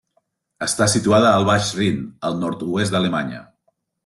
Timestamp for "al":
1.33-1.45, 2.31-2.41